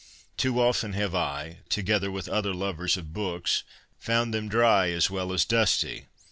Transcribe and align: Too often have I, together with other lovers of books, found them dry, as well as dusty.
Too 0.35 0.59
often 0.59 0.93
have 0.93 1.13
I, 1.13 1.59
together 1.69 2.09
with 2.09 2.27
other 2.27 2.55
lovers 2.55 2.97
of 2.97 3.13
books, 3.13 3.61
found 3.99 4.33
them 4.33 4.49
dry, 4.49 4.89
as 4.89 5.11
well 5.11 5.31
as 5.31 5.45
dusty. 5.45 6.07